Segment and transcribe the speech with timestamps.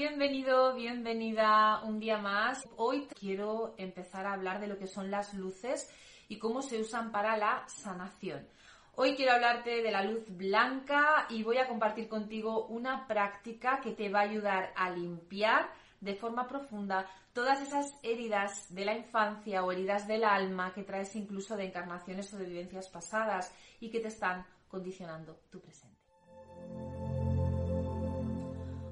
[0.00, 2.66] bienvenido, bienvenida un día más.
[2.78, 5.92] Hoy quiero empezar a hablar de lo que son las luces
[6.26, 8.48] y cómo se usan para la sanación.
[8.94, 13.92] Hoy quiero hablarte de la luz blanca y voy a compartir contigo una práctica que
[13.92, 15.70] te va a ayudar a limpiar
[16.00, 21.14] de forma profunda todas esas heridas de la infancia o heridas del alma que traes
[21.14, 25.99] incluso de encarnaciones o de vivencias pasadas y que te están condicionando tu presente.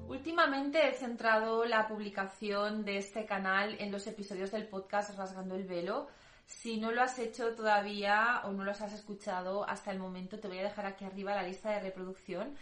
[0.09, 5.65] Últimamente he centrado la publicación de este canal en los episodios del podcast Rasgando el
[5.65, 6.07] Velo.
[6.47, 10.47] Si no lo has hecho todavía o no los has escuchado hasta el momento, te
[10.47, 12.57] voy a dejar aquí arriba la lista de reproducción.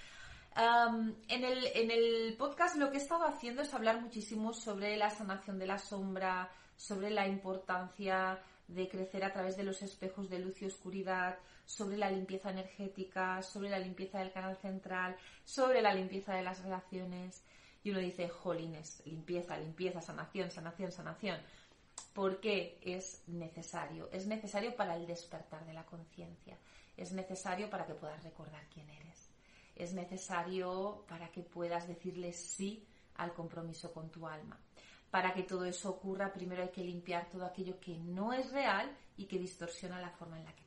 [0.58, 5.10] En, el, en el podcast lo que he estado haciendo es hablar muchísimo sobre la
[5.10, 10.40] sanación de la sombra, sobre la importancia de crecer a través de los espejos de
[10.40, 11.38] luz y oscuridad,
[11.68, 16.64] sobre la limpieza energética, sobre la limpieza del canal central, sobre la limpieza de las
[16.64, 17.44] relaciones.
[17.84, 21.40] Y uno dice, jolines, limpieza, limpieza, sanación, sanación, sanación.
[22.14, 24.10] ¿Por qué es necesario?
[24.12, 26.58] Es necesario para el despertar de la conciencia.
[26.96, 29.30] Es necesario para que puedas recordar quién eres.
[29.76, 34.58] Es necesario para que puedas decirle sí al compromiso con tu alma.
[35.12, 38.90] Para que todo eso ocurra, primero hay que limpiar todo aquello que no es real
[39.18, 40.67] y que distorsiona la forma en la que.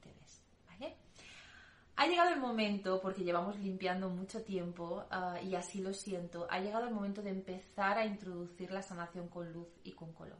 [2.01, 6.59] Ha llegado el momento, porque llevamos limpiando mucho tiempo uh, y así lo siento, ha
[6.59, 10.39] llegado el momento de empezar a introducir la sanación con luz y con color.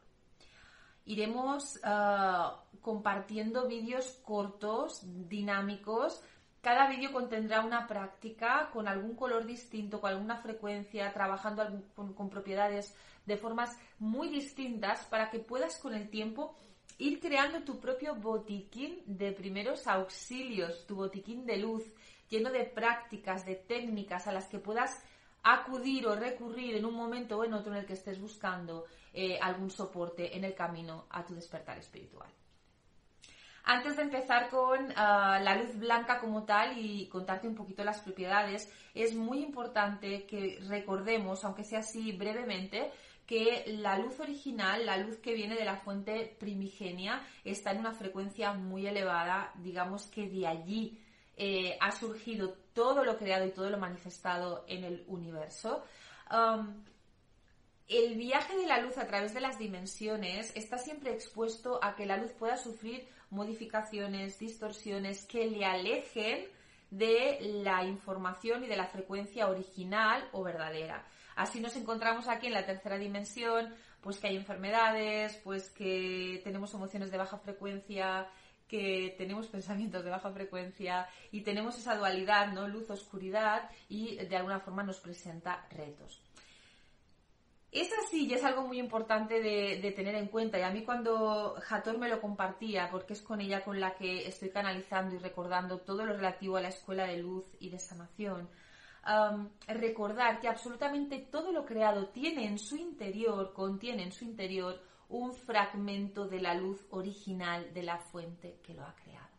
[1.05, 6.23] Iremos uh, compartiendo vídeos cortos, dinámicos.
[6.63, 11.63] Cada vídeo contendrá una práctica con algún color distinto, con alguna frecuencia, trabajando
[11.95, 16.57] con propiedades de formas muy distintas para que puedas con el tiempo
[17.01, 21.83] ir creando tu propio botiquín de primeros auxilios, tu botiquín de luz,
[22.29, 25.03] lleno de prácticas, de técnicas a las que puedas
[25.43, 28.85] acudir o recurrir en un momento o en otro en el que estés buscando
[29.15, 32.29] eh, algún soporte en el camino a tu despertar espiritual.
[33.65, 38.01] Antes de empezar con uh, la luz blanca como tal y contarte un poquito las
[38.01, 42.91] propiedades, es muy importante que recordemos, aunque sea así brevemente,
[43.31, 47.93] que la luz original, la luz que viene de la fuente primigenia, está en una
[47.93, 51.01] frecuencia muy elevada, digamos que de allí
[51.37, 55.85] eh, ha surgido todo lo creado y todo lo manifestado en el universo.
[56.29, 56.83] Um,
[57.87, 62.07] el viaje de la luz a través de las dimensiones está siempre expuesto a que
[62.07, 66.49] la luz pueda sufrir modificaciones, distorsiones que le alejen
[66.91, 71.07] de la información y de la frecuencia original o verdadera.
[71.37, 76.75] Así nos encontramos aquí en la tercera dimensión, pues que hay enfermedades, pues que tenemos
[76.75, 78.29] emociones de baja frecuencia,
[78.67, 82.69] que tenemos pensamientos de baja frecuencia y tenemos esa dualidad, ¿no?
[82.69, 86.23] Luz-oscuridad y de alguna forma nos presenta retos.
[87.73, 90.59] Es así y es algo muy importante de, tener en cuenta.
[90.59, 94.27] Y a mí cuando Hator me lo compartía, porque es con ella con la que
[94.27, 98.49] estoy canalizando y recordando todo lo relativo a la escuela de luz y de sanación,
[99.69, 105.33] recordar que absolutamente todo lo creado tiene en su interior, contiene en su interior un
[105.33, 109.31] fragmento de la luz original de la fuente que lo ha creado.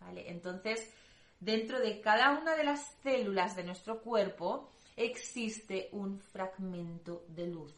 [0.00, 0.30] ¿Vale?
[0.30, 0.92] Entonces,
[1.40, 7.74] dentro de cada una de las células de nuestro cuerpo existe un fragmento de luz,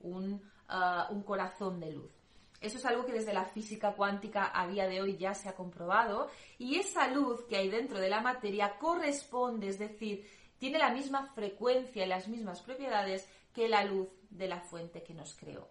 [0.00, 2.12] un, uh, un corazón de luz.
[2.60, 5.54] Eso es algo que desde la física cuántica a día de hoy ya se ha
[5.54, 10.92] comprobado y esa luz que hay dentro de la materia corresponde, es decir, tiene la
[10.92, 15.68] misma frecuencia y las mismas propiedades que la luz de la fuente que nos creó.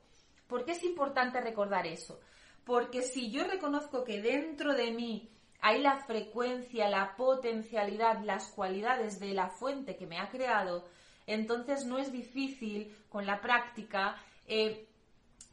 [0.47, 2.21] ¿Por qué es importante recordar eso?
[2.63, 5.29] Porque si yo reconozco que dentro de mí
[5.61, 10.85] hay la frecuencia, la potencialidad, las cualidades de la fuente que me ha creado,
[11.25, 14.15] entonces no es difícil con la práctica
[14.47, 14.87] eh,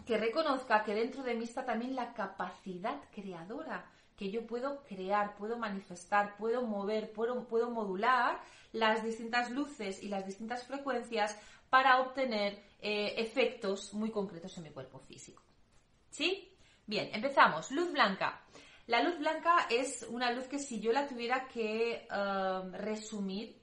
[0.06, 3.84] que reconozca que dentro de mí está también la capacidad creadora
[4.16, 8.40] que yo puedo crear, puedo manifestar, puedo mover, puedo, puedo modular
[8.72, 11.36] las distintas luces y las distintas frecuencias
[11.70, 15.42] para obtener eh, efectos muy concretos en mi cuerpo físico.
[16.10, 16.56] ¿Sí?
[16.86, 17.72] Bien, empezamos.
[17.72, 18.42] Luz blanca.
[18.86, 23.56] La luz blanca es una luz que si yo la tuviera que um, resumir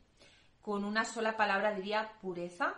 [0.62, 2.76] con una sola palabra diría pureza,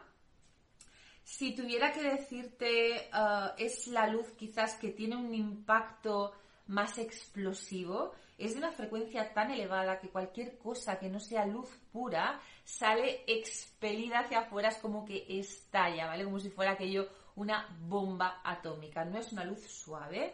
[1.23, 6.33] Si tuviera que decirte, uh, es la luz quizás que tiene un impacto
[6.67, 11.69] más explosivo, es de una frecuencia tan elevada que cualquier cosa que no sea luz
[11.93, 16.25] pura sale expelida hacia afuera, es como que estalla, ¿vale?
[16.25, 19.05] Como si fuera aquello una bomba atómica.
[19.05, 20.33] No es una luz suave,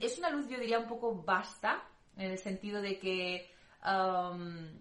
[0.00, 1.84] es una luz yo diría un poco basta,
[2.16, 3.50] en el sentido de que...
[3.84, 4.78] Um,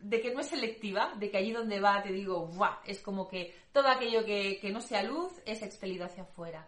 [0.00, 2.78] de que no es selectiva, de que allí donde va te digo, ¡buah!
[2.86, 6.66] es como que todo aquello que, no sea luz es expelido hacia afuera.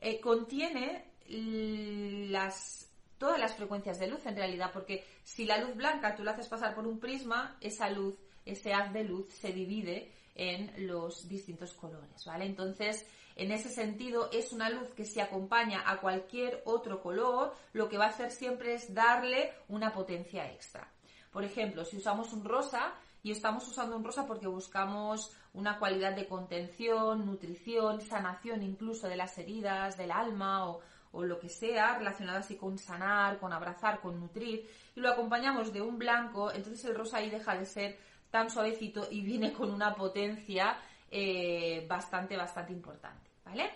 [0.00, 6.14] Eh, contiene las, todas las frecuencias de luz en realidad, porque si la luz blanca
[6.14, 10.12] tú la haces pasar por un prisma, esa luz, ese haz de luz se divide
[10.34, 12.44] en los distintos colores, ¿vale?
[12.44, 13.06] Entonces,
[13.36, 17.98] en ese sentido, es una luz que se acompaña a cualquier otro color, lo que
[17.98, 20.90] va a hacer siempre es darle una potencia extra.
[21.30, 26.14] Por ejemplo, si usamos un rosa, y estamos usando un rosa porque buscamos una cualidad
[26.14, 30.80] de contención, nutrición, sanación incluso de las heridas, del alma o,
[31.10, 35.72] o lo que sea relacionado así con sanar, con abrazar, con nutrir, y lo acompañamos
[35.72, 37.98] de un blanco, entonces el rosa ahí deja de ser
[38.30, 40.78] tan suavecito y viene con una potencia
[41.10, 43.70] eh, bastante, bastante importante, ¿vale?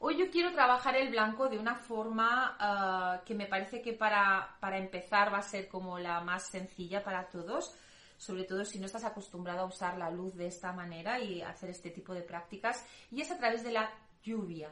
[0.00, 4.56] Hoy yo quiero trabajar el blanco de una forma ah, que me parece que para,
[4.60, 7.74] para empezar va a ser como la más sencilla para todos,
[8.16, 11.70] sobre todo si no estás acostumbrado a usar la luz de esta manera y hacer
[11.70, 13.90] este tipo de prácticas, y es a través de la
[14.22, 14.70] lluvia,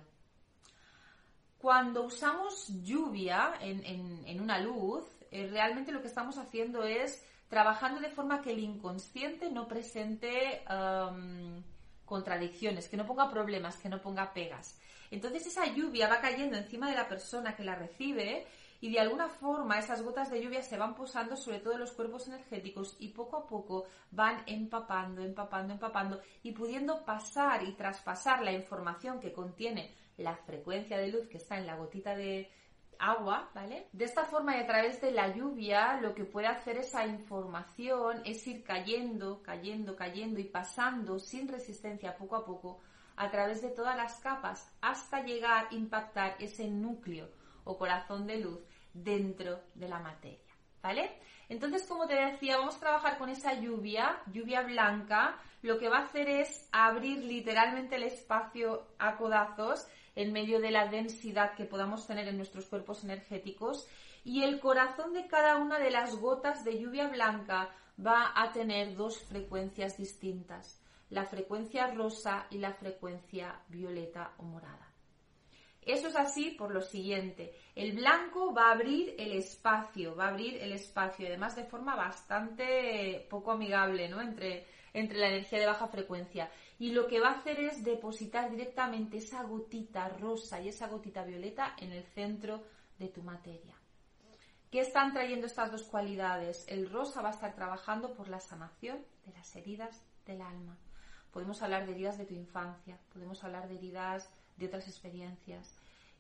[1.59, 8.11] cuando usamos lluvia en, una luz, eh, realmente lo que estamos haciendo es trabajando de
[8.11, 10.63] forma que el inconsciente no presente
[12.07, 14.79] contradicciones, que no ponga problemas, que no ponga pegas.
[15.11, 18.47] Entonces esa lluvia va cayendo encima de la persona que la recibe
[18.81, 21.93] y de alguna forma esas gotas de lluvia se van posando sobre todo en los
[21.93, 28.43] cuerpos energéticos y poco a poco van empapando, empapando, empapando y pudiendo pasar y traspasar
[28.43, 32.51] la información que contiene la frecuencia de luz que está en la gotita de
[32.99, 33.89] agua, ¿vale?
[33.93, 38.23] De esta forma y a través de la lluvia lo que puede hacer esa información
[38.25, 42.81] es ir cayendo, cayendo, cayendo y pasando sin resistencia poco a poco
[43.17, 47.29] a través de todas las capas hasta llegar a impactar ese núcleo
[47.65, 48.61] o corazón de luz
[48.93, 50.53] dentro de la materia,
[50.83, 51.19] ¿vale?
[51.49, 55.99] Entonces, como te decía, vamos a trabajar con esa lluvia, lluvia blanca, lo que va
[55.99, 61.67] a hacer es abrir literalmente el espacio a codazos en medio de la densidad que
[61.67, 63.87] podamos tener en nuestros cuerpos energéticos
[64.25, 67.71] y el corazón de cada una de las gotas de lluvia blanca
[68.05, 74.91] va a tener dos frecuencias distintas, la frecuencia rosa y la frecuencia violeta o morada.
[75.83, 77.55] Eso es así por lo siguiente.
[77.77, 81.95] El blanco va a abrir el espacio, va a abrir el espacio, además de forma
[81.95, 84.21] bastante poco amigable, ¿no?
[84.21, 88.51] Entre, entre la energía de baja frecuencia y lo que va a hacer es depositar
[88.51, 92.63] directamente esa gotita rosa y esa gotita violeta en el centro
[92.99, 93.75] de tu materia.
[94.71, 96.67] ¿Qué están trayendo estas dos cualidades?
[96.69, 100.77] El rosa va a estar trabajando por la sanación de las heridas del alma.
[101.31, 105.75] Podemos hablar de heridas de tu infancia, podemos hablar de heridas de otras experiencias,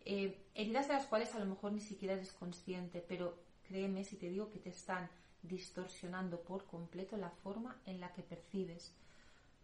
[0.04, 3.36] eh, heridas de las cuales a lo mejor ni siquiera eres consciente, pero
[3.66, 5.10] créeme si te digo que te están
[5.42, 8.94] distorsionando por completo la forma en la que percibes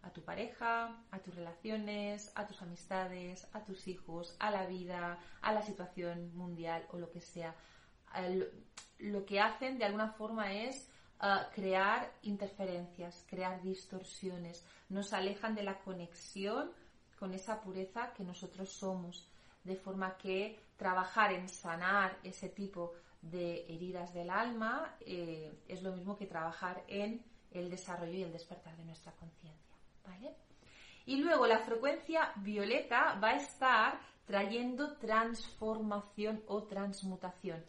[0.02, 5.19] a tu pareja, a tus relaciones, a tus amistades, a tus hijos, a la vida,
[5.41, 7.55] a la situación mundial o lo que sea.
[8.98, 10.88] Lo que hacen de alguna forma es
[11.20, 16.72] ah, crear interferencias, crear distorsiones, nos alejan de la conexión
[17.19, 19.29] con esa pureza que nosotros somos,
[19.65, 25.93] de forma que trabajar en sanar ese tipo de heridas del alma eh, es lo
[25.93, 29.71] mismo que trabajar en el desarrollo y el despertar de nuestra conciencia.
[31.05, 37.65] Y luego la frecuencia violeta va a estar trayendo transformación o transmutación.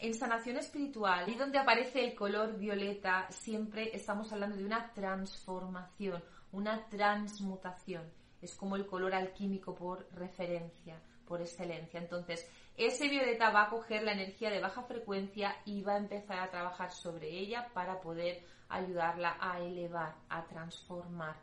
[0.00, 6.22] En sanación espiritual, y donde aparece el color violeta, siempre estamos hablando de una transformación,
[6.50, 8.10] una transmutación.
[8.40, 12.00] Es como el color alquímico por referencia, por excelencia.
[12.00, 16.40] Entonces, ese violeta va a coger la energía de baja frecuencia y va a empezar
[16.40, 21.36] a trabajar sobre ella para poder ayudarla a elevar, a transformar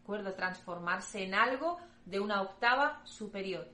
[0.00, 0.34] acuerdo?
[0.34, 3.68] Transformarse en algo de una octava superior.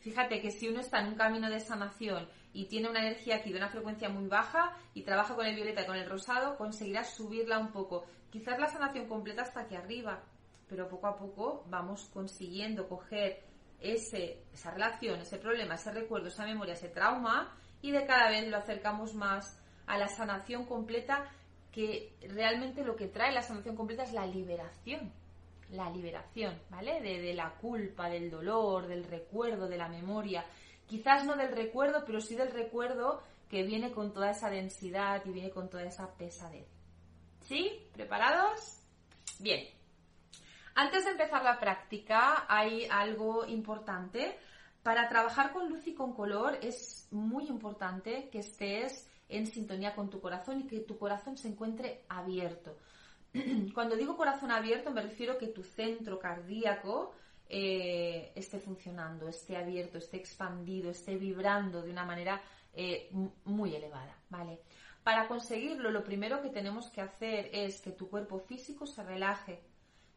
[0.00, 3.50] Fíjate que si uno está en un camino de sanación y tiene una energía aquí
[3.50, 7.04] de una frecuencia muy baja y trabaja con el violeta y con el rosado, conseguirá
[7.04, 8.04] subirla un poco.
[8.30, 10.22] Quizás la sanación completa está aquí arriba,
[10.68, 13.42] pero poco a poco vamos consiguiendo coger
[13.80, 18.48] ese, esa relación, ese problema, ese recuerdo, esa memoria, ese trauma y de cada vez
[18.48, 21.28] lo acercamos más a la sanación completa
[21.72, 25.12] que realmente lo que trae la sanación completa es la liberación
[25.70, 27.00] la liberación, ¿vale?
[27.00, 30.44] De, de, la culpa, del dolor, del recuerdo, de la memoria.
[30.86, 35.30] Quizás no del recuerdo, pero sí del recuerdo que viene con toda esa densidad y
[35.30, 36.66] viene con toda esa pesadez.
[37.40, 37.86] ¿Sí?
[37.92, 38.80] ¿Preparados?
[39.38, 39.66] Bien.
[40.74, 44.38] Antes de empezar la práctica, hay algo importante.
[44.82, 50.08] Para trabajar con luz y con color es muy importante que estés en sintonía con
[50.08, 52.76] tu corazón y que tu corazón se encuentre abierto.
[53.74, 57.14] Cuando digo corazón abierto me refiero a que tu centro cardíaco
[57.48, 62.42] eh, esté funcionando, esté abierto, esté expandido, esté vibrando de una manera
[62.74, 63.10] eh,
[63.44, 64.60] muy elevada, ¿vale?
[65.02, 69.60] Para conseguirlo, lo primero que tenemos que hacer es que tu cuerpo físico se relaje,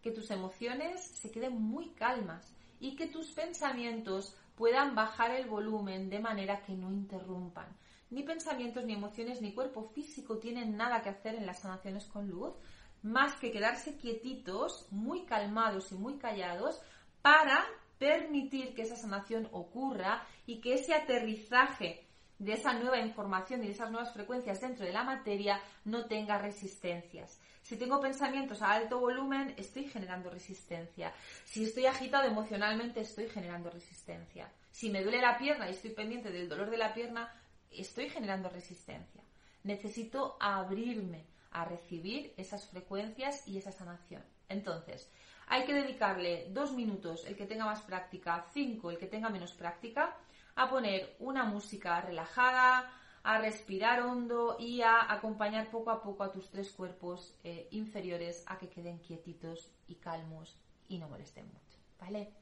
[0.01, 6.09] que tus emociones se queden muy calmas y que tus pensamientos puedan bajar el volumen
[6.09, 7.67] de manera que no interrumpan.
[8.09, 12.29] Ni pensamientos, ni emociones, ni cuerpo físico tienen nada que hacer en las sanaciones con
[12.29, 12.53] luz,
[13.03, 16.81] más que quedarse quietitos, muy calmados y muy callados,
[17.21, 17.65] para
[17.97, 22.07] permitir que esa sanación ocurra y que ese aterrizaje
[22.39, 26.39] de esa nueva información y de esas nuevas frecuencias dentro de la materia no tenga
[26.39, 27.39] resistencias.
[27.61, 31.13] Si tengo pensamientos a alto volumen, estoy generando resistencia.
[31.45, 34.51] Si estoy agitado emocionalmente, estoy generando resistencia.
[34.71, 37.31] Si me duele la pierna y estoy pendiente del dolor de la pierna,
[37.69, 39.21] estoy generando resistencia.
[39.63, 44.23] Necesito abrirme a recibir esas frecuencias y esa sanación.
[44.49, 45.11] Entonces,
[45.47, 49.53] hay que dedicarle dos minutos, el que tenga más práctica, cinco, el que tenga menos
[49.53, 50.17] práctica,
[50.55, 52.91] a poner una música relajada,
[53.23, 58.43] a respirar hondo y a acompañar poco a poco a tus tres cuerpos eh, inferiores
[58.47, 62.33] a que queden quietitos y calmos y no molesten mucho, ¿vale?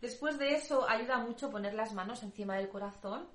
[0.00, 3.28] Después de eso ayuda mucho poner las manos encima del corazón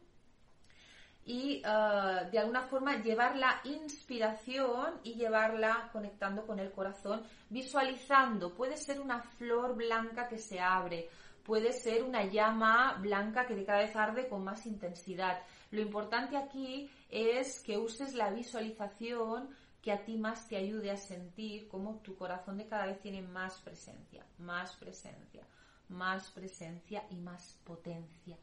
[1.26, 8.54] y eh, de alguna forma llevar la inspiración y llevarla conectando con el corazón, visualizando.
[8.54, 11.10] Puede ser una flor blanca que se abre,
[11.44, 15.42] puede ser una llama blanca que de cada vez arde con más intensidad.
[15.72, 19.50] Lo importante aquí es que uses la visualización
[19.82, 23.22] que a ti más te ayude a sentir cómo tu corazón de cada vez tiene
[23.22, 25.46] más presencia, más presencia,
[25.90, 28.38] más presencia y más potencia.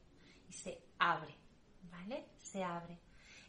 [0.48, 1.34] Y se abre,
[1.90, 2.26] ¿vale?
[2.38, 2.98] Se abre.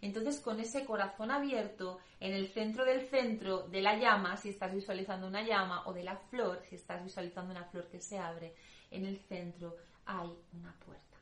[0.02, 4.74] Entonces, con ese corazón abierto, en el centro del centro de la llama, si estás
[4.74, 8.56] visualizando una llama, o de la flor, si estás visualizando una flor que se abre,
[8.90, 11.18] en el centro hay una puerta.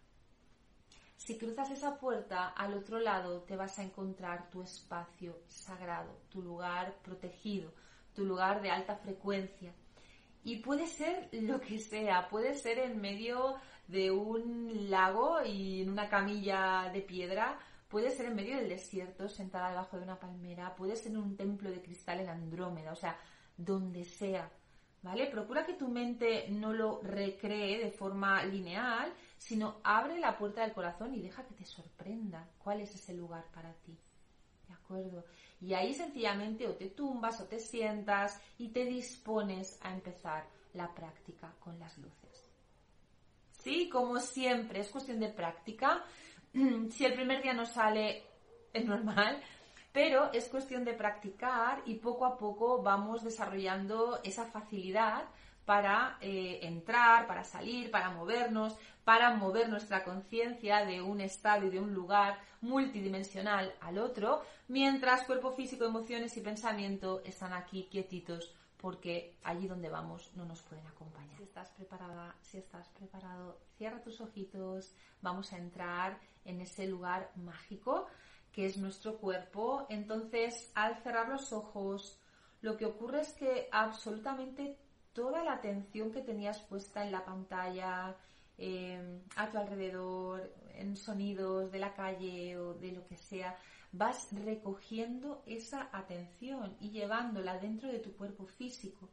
[1.18, 6.42] Si cruzas esa puerta, al otro lado te vas a encontrar tu espacio sagrado, tu
[6.42, 7.74] lugar protegido,
[8.16, 9.74] tu lugar de alta frecuencia.
[10.44, 13.56] Y puede ser lo que sea, puede ser en medio
[13.90, 19.28] de un lago y en una camilla de piedra, puede ser en medio del desierto,
[19.28, 22.96] sentada debajo de una palmera, puede ser en un templo de cristal en Andrómeda, o
[22.96, 23.18] sea,
[23.58, 24.50] donde sea.
[25.02, 25.26] ¿vale?
[25.26, 30.74] Procura que tu mente no lo recree de forma lineal, sino abre la puerta del
[30.74, 33.98] corazón y deja que te sorprenda cuál es ese lugar para ti.
[34.68, 35.26] ¿De acuerdo?
[35.62, 40.94] Y ahí sencillamente o te tumbas o te sientas y te dispones a empezar la
[40.94, 42.49] práctica con las luces.
[43.64, 46.04] Sí, como siempre, es cuestión de práctica.
[46.92, 48.24] Si el primer día no sale,
[48.74, 49.40] es normal,
[49.92, 55.26] pero es cuestión de practicar y poco a poco vamos desarrollando esa facilidad
[55.66, 61.70] para eh, entrar, para salir, para movernos, para mover nuestra conciencia de un estado y
[61.70, 68.56] de un lugar multidimensional al otro, mientras cuerpo físico, emociones y pensamiento están aquí quietitos
[68.82, 71.36] porque allí donde vamos no nos pueden acompañar.
[71.38, 77.32] Si estás preparada, si estás preparado, cierra tus ojitos, vamos a entrar en ese lugar
[77.36, 78.08] mágico
[78.52, 79.86] que es nuestro cuerpo.
[79.90, 82.20] Entonces, al cerrar los ojos,
[82.62, 84.78] lo que ocurre es que absolutamente
[85.14, 88.16] toda la atención que tenías puesta en la pantalla,
[88.58, 93.58] em, a tu alrededor, en sonidos de la calle o de lo que sea,
[93.92, 99.10] vas recogiendo esa atención y llevándola dentro de tu cuerpo físico.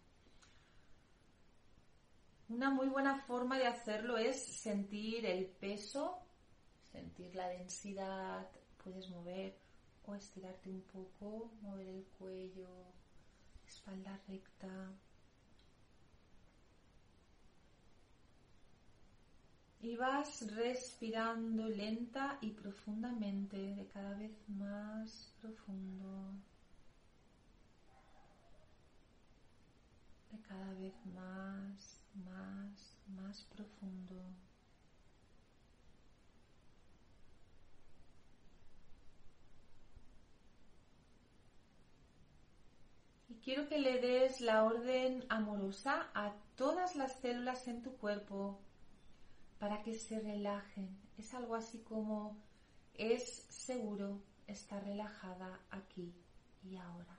[2.48, 6.18] Una muy buena forma de hacerlo es sentir el peso,
[6.92, 8.48] sentir la densidad,
[8.82, 9.58] puedes mover
[10.04, 12.68] o estirarte un poco, mover el cuello,
[13.66, 14.92] espalda recta.
[19.86, 26.32] Y vas respirando lenta y profundamente, de cada vez más profundo.
[30.32, 34.16] De cada vez más, más, más profundo.
[43.44, 48.65] quiero que le des la orden amorosa a todas las células en tu cuerpo
[49.58, 50.98] para que se relajen.
[51.18, 52.36] Es algo así como
[52.94, 56.14] es seguro estar relajada aquí
[56.62, 57.18] y ahora.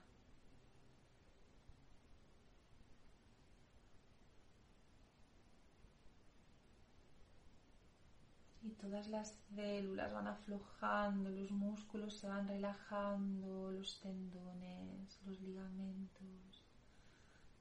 [8.62, 16.64] Y todas las células van aflojando, los músculos se van relajando, los tendones, los ligamentos.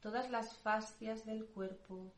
[0.02, 2.12] Todas las fascias del cuerpo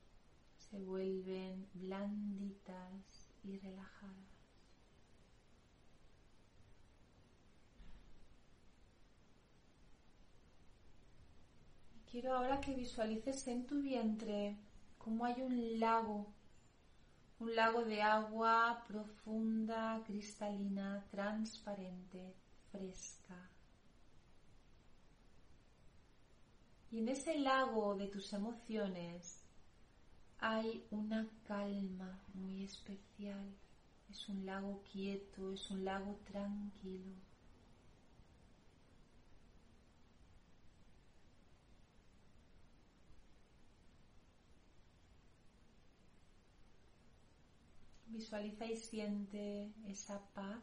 [0.70, 4.30] se vuelven blanditas y relajadas.
[12.10, 14.58] Quiero ahora que visualices en tu vientre
[14.98, 16.28] cómo hay un lago,
[17.40, 22.36] un lago de agua profunda, cristalina, transparente,
[22.72, 23.50] fresca.
[26.92, 29.39] Y en ese lago de tus emociones
[30.40, 33.54] hay una calma muy especial.
[34.10, 37.14] Es un lago quieto, es un lago tranquilo.
[48.08, 50.62] Visualiza y siente esa paz,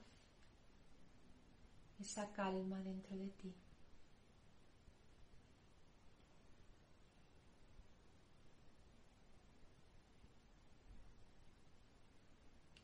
[1.99, 3.53] esa calma dentro de ti.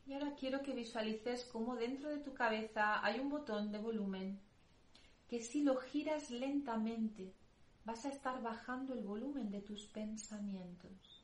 [0.05, 4.39] Y ahora quiero que visualices cómo dentro de tu cabeza hay un botón de volumen
[5.29, 7.33] que si lo giras lentamente
[7.85, 11.23] vas a estar bajando el volumen de tus pensamientos.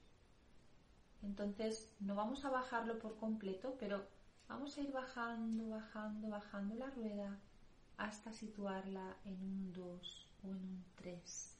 [1.21, 4.07] Entonces no vamos a bajarlo por completo, pero
[4.47, 7.37] vamos a ir bajando, bajando, bajando la rueda
[7.97, 11.58] hasta situarla en un 2 o en un 3.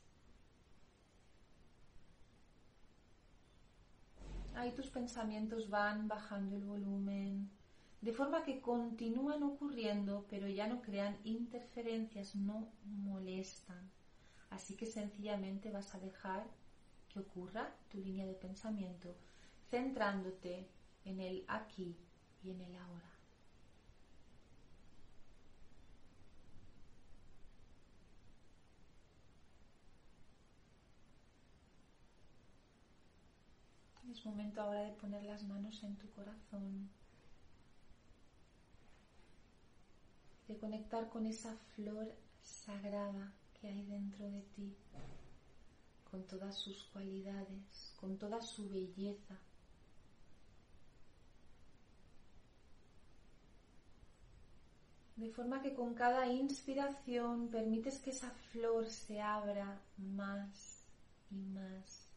[4.60, 7.50] Ahí tus pensamientos van bajando el volumen,
[8.02, 13.90] de forma que continúan ocurriendo, pero ya no crean interferencias, no molestan.
[14.50, 16.46] Así que sencillamente vas a dejar
[17.08, 19.16] que ocurra tu línea de pensamiento
[19.70, 20.68] centrándote
[21.06, 21.96] en el aquí
[22.44, 23.19] y en el ahora.
[34.10, 36.90] Es momento ahora de poner las manos en tu corazón,
[40.48, 44.76] de conectar con esa flor sagrada que hay dentro de ti,
[46.10, 49.38] con todas sus cualidades, con toda su belleza.
[55.18, 60.84] De forma que con cada inspiración permites que esa flor se abra más
[61.30, 62.09] y más.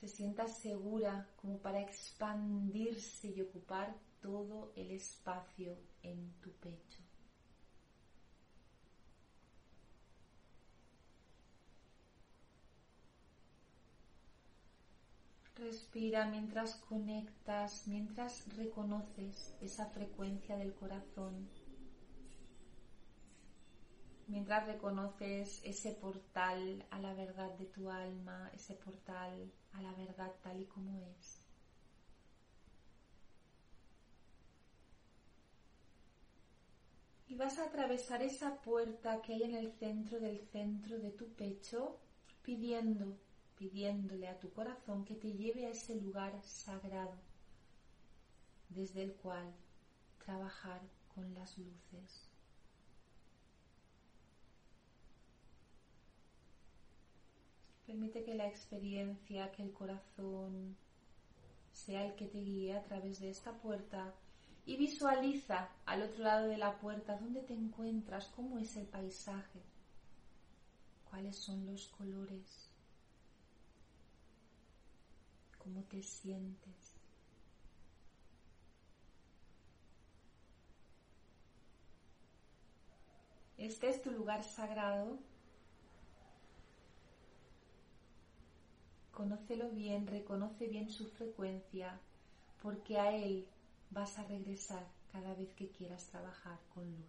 [0.00, 7.00] Se sienta segura como para expandirse y ocupar todo el espacio en tu pecho.
[15.56, 21.46] Respira mientras conectas, mientras reconoces esa frecuencia del corazón,
[24.30, 30.32] mientras reconoces ese portal a la verdad de tu alma, ese portal a la verdad
[30.42, 31.46] tal y como es.
[37.26, 41.32] Y vas a atravesar esa puerta que hay en el centro del centro de tu
[41.34, 41.98] pecho
[42.42, 43.18] pidiendo
[43.56, 47.18] pidiéndole a tu corazón que te lleve a ese lugar sagrado
[48.70, 49.52] desde el cual
[50.24, 50.80] trabajar
[51.14, 52.29] con las luces.
[57.90, 60.76] Permite que la experiencia, que el corazón
[61.72, 64.14] sea el que te guíe a través de esta puerta
[64.64, 69.60] y visualiza al otro lado de la puerta dónde te encuentras, cómo es el paisaje,
[71.10, 72.70] cuáles son los colores.
[75.58, 76.94] cómo te sientes.
[83.58, 85.18] Este es tu lugar sagrado.
[89.20, 92.00] Conócelo bien, reconoce bien su frecuencia,
[92.62, 93.46] porque a él
[93.90, 97.04] vas a regresar cada vez que quieras trabajar con luz.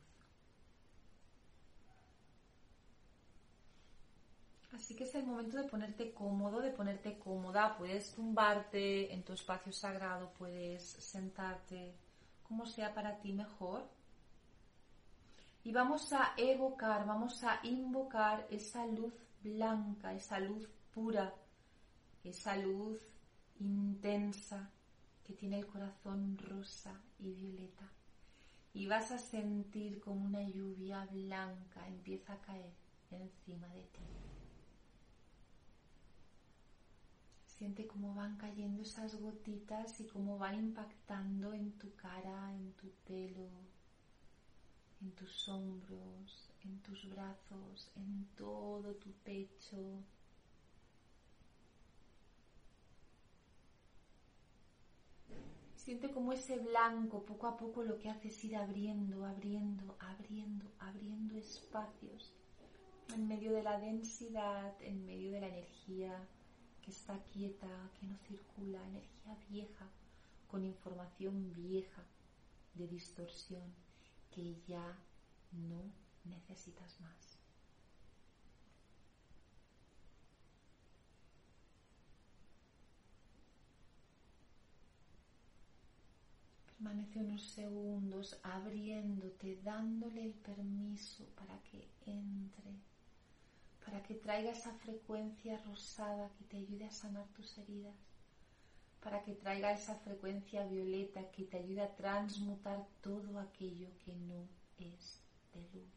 [4.74, 7.78] Así que es el momento de ponerte cómodo, de ponerte cómoda.
[7.78, 11.95] Puedes tumbarte en tu espacio sagrado, puedes sentarte
[12.43, 13.88] como sea para ti mejor.
[15.63, 21.34] Y vamos a evocar, vamos a invocar esa luz blanca, esa luz pura,
[22.23, 22.99] esa luz
[23.60, 24.71] intensa
[25.23, 27.89] que tiene el corazón rosa y violeta.
[28.73, 32.73] Y vas a sentir como una lluvia blanca empieza a caer
[33.12, 33.99] encima de ti.
[37.45, 42.89] Siente cómo van cayendo esas gotitas y cómo van impactando en tu cara, en tu
[43.05, 43.49] pelo,
[45.01, 50.03] en tus hombros, en tus brazos, en todo tu pecho.
[55.84, 60.72] Siente como ese blanco poco a poco lo que hace es ir abriendo, abriendo, abriendo,
[60.78, 62.36] abriendo espacios
[63.15, 66.13] en medio de la densidad, en medio de la energía
[66.84, 67.67] que está quieta,
[68.00, 69.89] que no circula, energía vieja,
[70.48, 72.04] con información vieja
[72.76, 73.74] de distorsión
[74.30, 75.00] que ya
[75.52, 75.82] no
[76.26, 77.31] necesitas más.
[86.82, 92.74] Permanece unos segundos abriéndote, dándole el permiso para que entre,
[93.86, 97.94] para que traiga esa frecuencia rosada que te ayude a sanar tus heridas,
[99.00, 104.48] para que traiga esa frecuencia violeta que te ayude a transmutar todo aquello que no
[104.80, 105.22] es
[105.54, 105.94] de luz,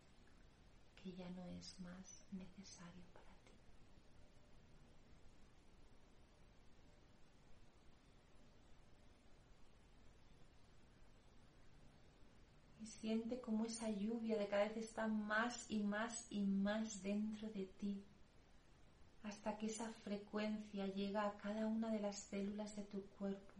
[1.02, 3.56] que ya no es más necesario para ti.
[12.84, 17.48] Y siente como esa lluvia de cada vez está más y más y más dentro
[17.48, 18.04] de ti,
[19.22, 23.54] hasta que esa frecuencia llega a cada una de las células de tu cuerpo,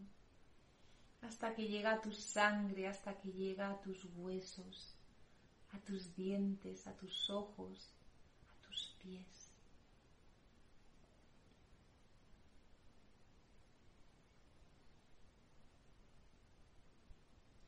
[1.23, 4.95] hasta que llega a tu sangre, hasta que llega a tus huesos,
[5.73, 7.95] a tus dientes, a tus ojos,
[8.51, 9.44] a tus pies.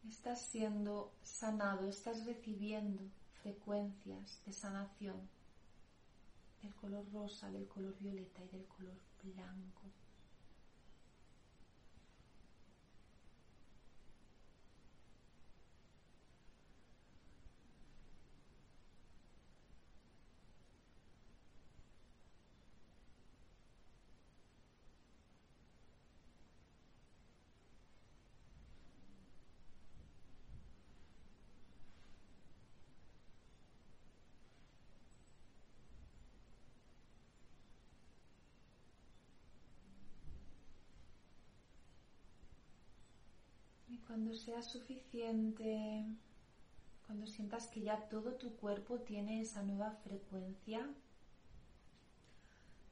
[0.09, 3.03] Estás siendo sanado, estás recibiendo
[3.43, 5.17] frecuencias de sanación
[6.63, 9.83] del color rosa, del color violeta y del color blanco.
[44.07, 46.05] Cuando sea suficiente,
[47.07, 50.89] cuando sientas que ya todo tu cuerpo tiene esa nueva frecuencia,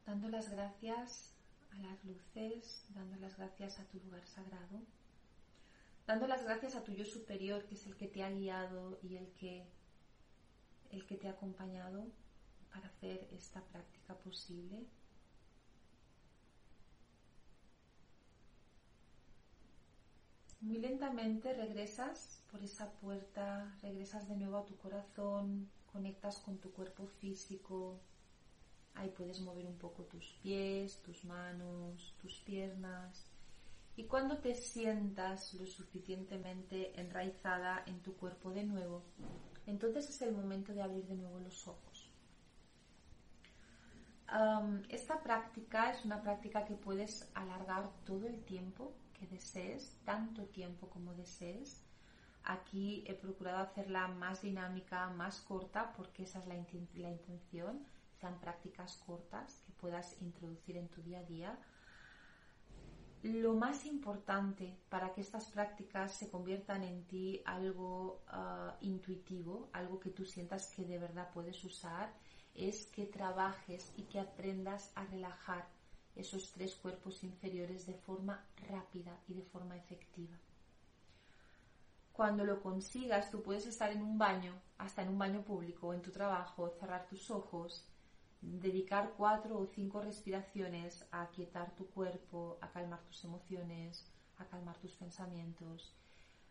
[0.06, 1.34] dando las gracias
[1.72, 4.82] a las luces, dando las gracias a tu lugar sagrado,
[6.06, 9.16] dando las gracias a tu yo superior, que es el que te ha guiado y
[9.16, 9.64] el que,
[10.90, 12.06] el que te ha acompañado
[12.72, 14.86] para hacer esta práctica posible.
[20.64, 26.72] Muy lentamente regresas por esa puerta, regresas de nuevo a tu corazón, conectas con tu
[26.72, 28.00] cuerpo físico.
[28.94, 33.30] Ahí puedes mover un poco tus pies, tus manos, tus piernas.
[33.94, 39.02] Y cuando te sientas lo suficientemente enraizada en tu cuerpo de nuevo,
[39.66, 42.10] entonces es el momento de abrir de nuevo los ojos.
[44.88, 48.94] esta práctica es una práctica que puedes alargar todo el tiempo
[49.26, 51.84] desees, tanto tiempo como desees.
[52.44, 57.86] Aquí he procurado hacerla más dinámica, más corta, porque esa es la, intención,
[58.20, 61.58] sean prácticas cortas que puedas introducir en tu día a día.
[63.22, 69.98] Lo más importante para que estas prácticas se conviertan en ti algo ah, intuitivo, algo
[69.98, 72.12] que tú sientas que de verdad puedes usar,
[72.54, 75.66] es que trabajes y que aprendas a relajar
[76.16, 80.36] esos tres cuerpos inferiores de forma rápida y de forma efectiva.
[82.12, 86.00] Cuando lo consigas, tú puedes estar en un baño, hasta en un baño público en
[86.00, 87.88] tu trabajo, cerrar tus ojos,
[88.40, 94.06] dedicar cuatro o cinco respiraciones a aquietar tu cuerpo, a calmar tus emociones,
[94.38, 95.92] a calmar tus pensamientos.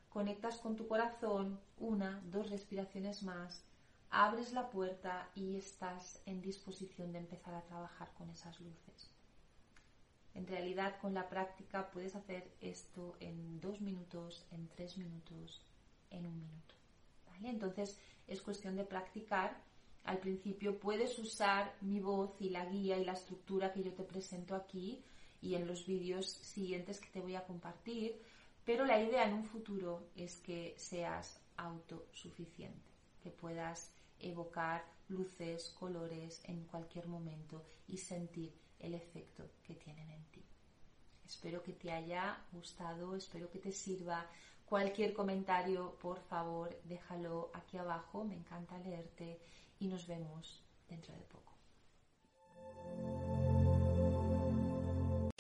[0.10, 3.63] Conectas con tu corazón, una, dos respiraciones más,
[4.10, 9.12] abres la puerta y estás en disposición de empezar a trabajar con esas luces.
[10.34, 15.62] En realidad, con la práctica puedes hacer esto en dos minutos, en tres minutos,
[16.10, 16.74] en un minuto.
[17.43, 19.62] Entonces es cuestión de practicar.
[20.04, 24.04] Al principio puedes usar mi voz y la guía y la estructura que yo te
[24.04, 25.04] presento aquí
[25.41, 28.22] y en los vídeos siguientes que te voy a compartir,
[28.63, 32.91] pero la idea en un futuro es que seas autosuficiente,
[33.22, 40.24] que puedas evocar luces, colores en cualquier momento y sentir el efecto que tienen en
[40.26, 40.46] ti.
[41.26, 44.26] Espero que te haya gustado, espero que te sirva.
[44.65, 49.39] Cualquier comentario, por favor, déjalo aquí abajo, me encanta leerte
[49.80, 51.54] y nos vemos dentro de poco.